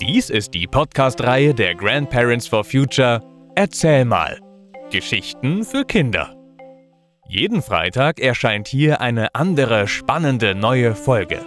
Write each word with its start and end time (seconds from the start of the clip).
Dies 0.00 0.30
ist 0.30 0.54
die 0.54 0.68
Podcast-Reihe 0.68 1.52
der 1.52 1.74
Grandparents 1.74 2.46
for 2.46 2.62
Future 2.62 3.20
Erzähl 3.56 4.04
mal. 4.04 4.38
Geschichten 4.92 5.64
für 5.64 5.84
Kinder. 5.84 6.36
Jeden 7.28 7.62
Freitag 7.62 8.20
erscheint 8.20 8.68
hier 8.68 9.00
eine 9.00 9.34
andere 9.34 9.88
spannende 9.88 10.54
neue 10.54 10.94
Folge. 10.94 11.44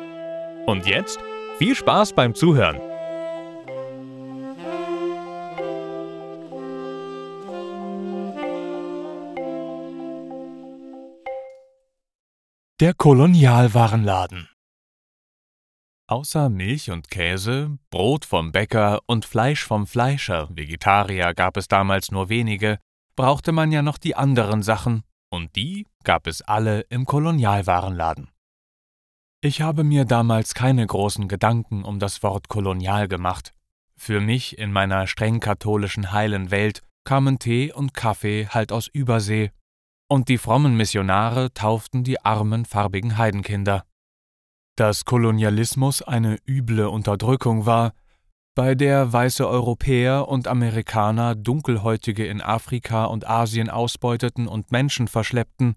Und 0.66 0.86
jetzt 0.86 1.18
viel 1.60 1.76
Spaß 1.76 2.12
beim 2.12 2.36
Zuhören. 2.36 2.78
Der 12.82 12.94
Kolonialwarenladen 12.96 14.51
Außer 16.12 16.50
Milch 16.50 16.92
und 16.92 17.10
Käse, 17.10 17.78
Brot 17.90 18.26
vom 18.26 18.52
Bäcker 18.52 19.00
und 19.06 19.24
Fleisch 19.24 19.64
vom 19.64 19.88
Fleischer, 19.88 20.50
Vegetarier 20.52 21.34
gab 21.34 21.56
es 21.56 21.70
damals 21.70 22.12
nur 22.12 22.28
wenige, 22.28 22.80
brauchte 23.16 23.54
man 23.54 23.72
ja 23.72 23.82
noch 23.82 23.98
die 23.98 24.14
anderen 24.14 24.62
Sachen, 24.62 25.04
und 25.30 25.56
die 25.56 25.88
gab 26.04 26.28
es 26.28 26.42
alle 26.42 26.82
im 26.90 27.06
Kolonialwarenladen. 27.06 28.30
Ich 29.40 29.62
habe 29.62 29.86
mir 29.86 30.04
damals 30.04 30.54
keine 30.54 30.86
großen 30.86 31.30
Gedanken 31.30 31.86
um 31.86 31.98
das 31.98 32.22
Wort 32.24 32.50
kolonial 32.50 33.08
gemacht. 33.08 33.54
Für 33.96 34.20
mich 34.20 34.58
in 34.58 34.74
meiner 34.74 35.08
streng 35.08 35.40
katholischen 35.40 36.12
heilen 36.12 36.52
Welt 36.52 36.82
kamen 37.06 37.40
Tee 37.40 37.72
und 37.72 37.94
Kaffee 37.94 38.48
halt 38.50 38.74
aus 38.74 38.88
Übersee, 38.88 39.52
und 40.10 40.28
die 40.28 40.38
frommen 40.38 40.76
Missionare 40.76 41.54
tauften 41.54 42.04
die 42.04 42.20
armen 42.20 42.66
farbigen 42.66 43.18
Heidenkinder. 43.18 43.86
Dass 44.82 45.06
Kolonialismus 45.06 46.02
eine 46.02 46.40
üble 46.48 46.88
Unterdrückung 46.88 47.68
war, 47.68 47.94
bei 48.56 48.74
der 48.74 49.14
weiße 49.14 49.48
Europäer 49.48 50.28
und 50.28 50.48
Amerikaner 50.48 51.36
Dunkelhäutige 51.36 52.26
in 52.26 52.42
Afrika 52.42 53.06
und 53.06 53.30
Asien 53.30 53.70
ausbeuteten 53.70 54.48
und 54.48 54.72
Menschen 54.72 55.08
verschleppten, 55.08 55.76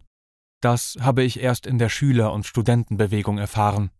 das 0.62 0.96
habe 1.02 1.22
ich 1.22 1.38
erst 1.38 1.66
in 1.66 1.76
der 1.76 1.90
Schüler- 1.90 2.32
und 2.32 2.46
Studentenbewegung 2.46 3.36
erfahren. 3.36 3.90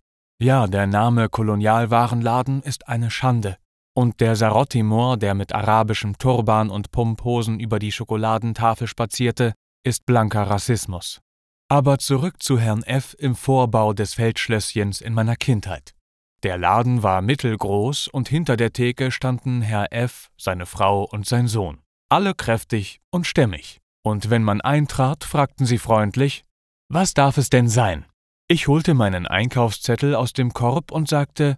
Ja, 0.41 0.67
der 0.69 0.87
Name 0.87 1.29
Kolonialwarenladen 1.29 2.63
ist 2.63 2.89
eine 2.89 3.11
Schande. 3.11 3.59
Und 3.95 4.23
der 4.23 4.37
Sarottimor, 4.37 5.19
der 5.19 5.35
mit 5.35 5.55
arabischem 5.55 6.17
Turban 6.17 6.71
und 6.71 6.93
Pumphosen 6.93 7.61
über 7.61 7.79
die 7.79 7.93
Schokoladentafel 7.93 8.87
spazierte, 8.87 9.53
ist 9.85 10.07
blanker 10.07 10.45
Rassismus. 10.45 11.21
Aber 11.69 11.99
zurück 11.99 12.43
zu 12.43 12.59
Herrn 12.59 12.83
F. 12.83 13.17
im 13.19 13.35
Vorbau 13.35 13.95
des 13.95 14.15
Feldschlösschens 14.15 15.01
in 15.01 15.15
meiner 15.15 15.37
Kindheit. 15.37 15.95
Der 16.43 16.59
Laden 16.59 17.03
war 17.03 17.23
mittelgroß 17.23 18.09
und 18.09 18.29
hinter 18.29 18.59
der 18.59 18.73
Theke 18.73 19.11
standen 19.11 19.63
Herr 19.63 19.93
F., 19.93 20.31
seine 20.37 20.67
Frau 20.67 21.05
und 21.05 21.27
sein 21.27 21.49
Sohn. 21.49 21.81
Alle 22.11 22.35
kräftig 22.35 23.01
und 23.11 23.27
stämmig. 23.27 23.81
Und 24.03 24.29
wenn 24.29 24.43
man 24.43 24.61
eintrat, 24.61 25.25
fragten 25.25 25.65
sie 25.65 25.79
freundlich: 25.79 26.45
Was 26.91 27.15
darf 27.15 27.39
es 27.39 27.49
denn 27.49 27.69
sein? 27.69 28.05
Ich 28.47 28.69
holte 28.69 28.93
meinen 28.93 29.27
Einkaufszettel 29.27 30.15
aus 30.15 30.35
dem 30.35 30.53
Korb 30.53 30.93
und 30.93 31.09
sagte: 31.09 31.57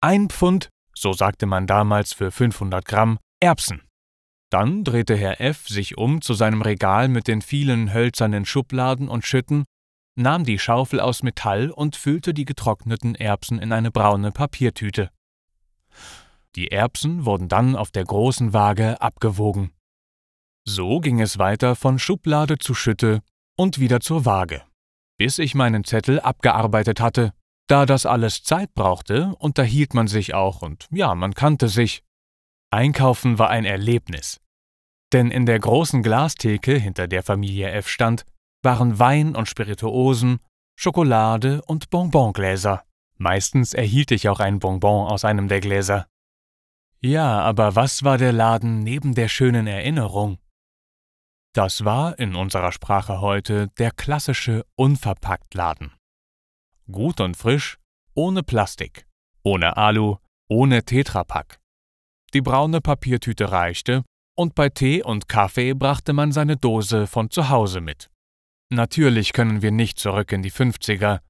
Ein 0.00 0.30
Pfund, 0.30 0.70
so 0.94 1.12
sagte 1.12 1.44
man 1.44 1.66
damals 1.66 2.14
für 2.14 2.30
500 2.30 2.82
Gramm, 2.86 3.18
Erbsen. 3.40 3.82
Dann 4.54 4.84
drehte 4.84 5.16
Herr 5.16 5.40
F. 5.40 5.66
sich 5.66 5.98
um 5.98 6.22
zu 6.22 6.32
seinem 6.32 6.62
Regal 6.62 7.08
mit 7.08 7.26
den 7.26 7.42
vielen 7.42 7.92
hölzernen 7.92 8.44
Schubladen 8.44 9.08
und 9.08 9.26
Schütten, 9.26 9.64
nahm 10.14 10.44
die 10.44 10.60
Schaufel 10.60 11.00
aus 11.00 11.24
Metall 11.24 11.72
und 11.72 11.96
füllte 11.96 12.32
die 12.32 12.44
getrockneten 12.44 13.16
Erbsen 13.16 13.58
in 13.58 13.72
eine 13.72 13.90
braune 13.90 14.30
Papiertüte. 14.30 15.10
Die 16.54 16.70
Erbsen 16.70 17.24
wurden 17.24 17.48
dann 17.48 17.74
auf 17.74 17.90
der 17.90 18.04
großen 18.04 18.52
Waage 18.52 19.02
abgewogen. 19.02 19.72
So 20.64 21.00
ging 21.00 21.20
es 21.20 21.40
weiter 21.40 21.74
von 21.74 21.98
Schublade 21.98 22.56
zu 22.58 22.74
Schütte 22.74 23.22
und 23.56 23.80
wieder 23.80 23.98
zur 23.98 24.24
Waage, 24.24 24.62
bis 25.18 25.40
ich 25.40 25.56
meinen 25.56 25.82
Zettel 25.82 26.20
abgearbeitet 26.20 27.00
hatte. 27.00 27.32
Da 27.66 27.86
das 27.86 28.06
alles 28.06 28.44
Zeit 28.44 28.72
brauchte, 28.74 29.34
unterhielt 29.40 29.94
man 29.94 30.06
sich 30.06 30.32
auch 30.32 30.62
und 30.62 30.86
ja, 30.92 31.12
man 31.16 31.34
kannte 31.34 31.66
sich. 31.68 32.04
Einkaufen 32.70 33.40
war 33.40 33.50
ein 33.50 33.64
Erlebnis. 33.64 34.40
Denn 35.14 35.30
in 35.30 35.46
der 35.46 35.60
großen 35.60 36.02
Glastheke, 36.02 36.76
hinter 36.76 37.06
der 37.06 37.22
Familie 37.22 37.70
F 37.70 37.86
stand, 37.88 38.26
waren 38.64 38.98
Wein 38.98 39.36
und 39.36 39.48
Spirituosen, 39.48 40.40
Schokolade 40.74 41.62
und 41.66 41.88
Bonbongläser. 41.88 42.82
Meistens 43.16 43.74
erhielt 43.74 44.10
ich 44.10 44.28
auch 44.28 44.40
ein 44.40 44.58
Bonbon 44.58 45.06
aus 45.06 45.24
einem 45.24 45.46
der 45.46 45.60
Gläser. 45.60 46.08
Ja, 47.00 47.42
aber 47.42 47.76
was 47.76 48.02
war 48.02 48.18
der 48.18 48.32
Laden 48.32 48.80
neben 48.80 49.14
der 49.14 49.28
schönen 49.28 49.68
Erinnerung? 49.68 50.38
Das 51.52 51.84
war 51.84 52.18
in 52.18 52.34
unserer 52.34 52.72
Sprache 52.72 53.20
heute 53.20 53.68
der 53.78 53.92
klassische 53.92 54.66
Unverpacktladen. 54.74 55.92
Gut 56.90 57.20
und 57.20 57.36
frisch, 57.36 57.78
ohne 58.14 58.42
Plastik, 58.42 59.06
ohne 59.44 59.76
Alu, 59.76 60.16
ohne 60.48 60.82
Tetrapack. 60.82 61.60
Die 62.32 62.40
braune 62.40 62.80
Papiertüte 62.80 63.52
reichte 63.52 64.02
und 64.36 64.54
bei 64.54 64.68
Tee 64.68 65.02
und 65.02 65.28
Kaffee 65.28 65.74
brachte 65.74 66.12
man 66.12 66.32
seine 66.32 66.56
Dose 66.56 67.06
von 67.06 67.30
zu 67.30 67.48
Hause 67.48 67.80
mit. 67.80 68.10
Natürlich 68.70 69.32
können 69.32 69.62
wir 69.62 69.70
nicht 69.70 69.98
zurück 69.98 70.32
in 70.32 70.42
die 70.42 70.50
50er. 70.50 71.20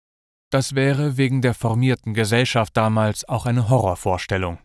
Das 0.51 0.75
wäre 0.75 1.17
wegen 1.17 1.43
der 1.43 1.55
formierten 1.55 2.15
Gesellschaft 2.15 2.77
damals 2.77 3.29
auch 3.29 3.47
eine 3.47 3.69
Horrorvorstellung. 3.69 4.59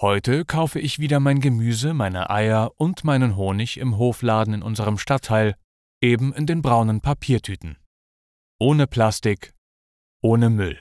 Heute 0.00 0.44
kaufe 0.44 0.80
ich 0.80 0.98
wieder 0.98 1.20
mein 1.20 1.40
Gemüse, 1.40 1.94
meine 1.94 2.30
Eier 2.30 2.72
und 2.76 3.04
meinen 3.04 3.36
Honig 3.36 3.78
im 3.78 3.98
Hofladen 3.98 4.54
in 4.54 4.62
unserem 4.62 4.98
Stadtteil, 4.98 5.54
eben 6.00 6.32
in 6.32 6.46
den 6.46 6.62
braunen 6.62 7.00
Papiertüten. 7.00 7.76
Ohne 8.58 8.86
Plastik, 8.86 9.54
ohne 10.22 10.50
Müll. 10.50 10.80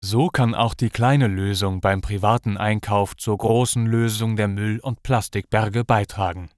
So 0.00 0.28
kann 0.28 0.54
auch 0.54 0.74
die 0.74 0.90
kleine 0.90 1.26
Lösung 1.26 1.80
beim 1.80 2.00
privaten 2.00 2.56
Einkauf 2.56 3.16
zur 3.16 3.38
großen 3.38 3.86
Lösung 3.86 4.36
der 4.36 4.48
Müll- 4.48 4.80
und 4.80 5.02
Plastikberge 5.02 5.84
beitragen. 5.84 6.50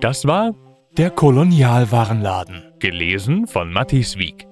Das 0.00 0.26
war 0.26 0.54
der 0.96 1.10
Kolonialwarenladen, 1.10 2.72
gelesen 2.78 3.46
von 3.46 3.72
Matthias 3.72 4.16
Wieck. 4.16 4.46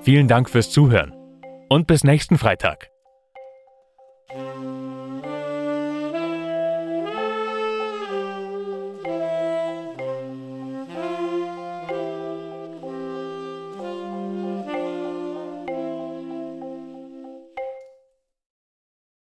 Vielen 0.00 0.28
Dank 0.28 0.48
fürs 0.48 0.70
Zuhören 0.70 1.12
und 1.68 1.86
bis 1.86 2.04
nächsten 2.04 2.38
Freitag. 2.38 2.90